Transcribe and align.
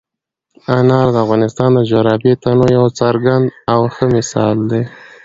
انار 0.77 1.07
د 1.13 1.17
افغانستان 1.25 1.69
د 1.73 1.79
جغرافیوي 1.89 2.35
تنوع 2.43 2.69
یو 2.77 2.85
څرګند 2.99 3.45
او 3.73 3.81
ښه 3.93 4.05
مثال 4.15 4.55
دی. 4.71 4.81